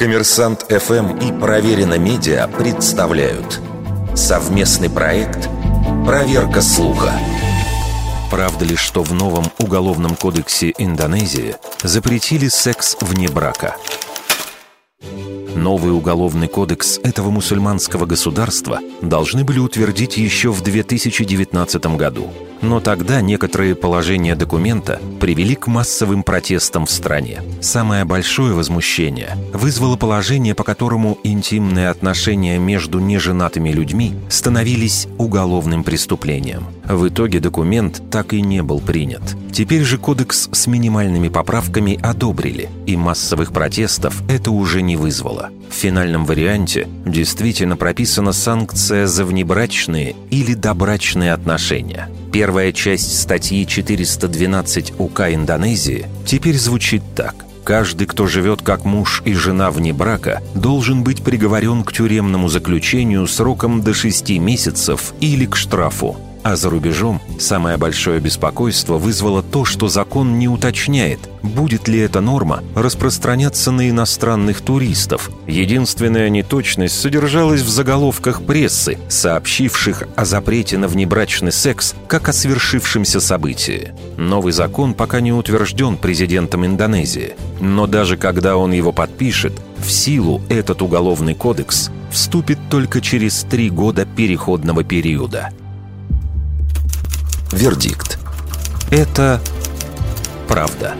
[0.00, 3.60] Коммерсант ФМ и Проверено Медиа представляют
[4.14, 5.50] совместный проект
[6.06, 7.12] «Проверка слуха».
[8.30, 13.76] Правда ли, что в новом уголовном кодексе Индонезии запретили секс вне брака?
[15.54, 22.32] Новый уголовный кодекс этого мусульманского государства должны были утвердить еще в 2019 году–
[22.62, 27.42] но тогда некоторые положения документа привели к массовым протестам в стране.
[27.60, 36.64] Самое большое возмущение вызвало положение, по которому интимные отношения между неженатыми людьми становились уголовным преступлением.
[36.84, 39.22] В итоге документ так и не был принят.
[39.52, 45.50] Теперь же кодекс с минимальными поправками одобрили, и массовых протестов это уже не вызвало.
[45.68, 54.94] В финальном варианте действительно прописана санкция за внебрачные или добрачные отношения– Первая часть статьи 412
[54.98, 57.34] УК Индонезии теперь звучит так.
[57.64, 63.26] Каждый, кто живет как муж и жена вне брака, должен быть приговорен к тюремному заключению
[63.26, 66.16] сроком до 6 месяцев или к штрафу.
[66.42, 72.22] А за рубежом самое большое беспокойство вызвало то, что закон не уточняет, будет ли эта
[72.22, 75.30] норма распространяться на иностранных туристов.
[75.46, 83.20] Единственная неточность содержалась в заголовках прессы, сообщивших о запрете на внебрачный секс как о свершившемся
[83.20, 83.92] событии.
[84.16, 90.40] Новый закон пока не утвержден президентом Индонезии, но даже когда он его подпишет, в силу
[90.48, 95.50] этот уголовный кодекс вступит только через три года переходного периода–
[97.52, 98.18] Вердикт.
[98.90, 99.40] Это
[100.48, 100.94] правда.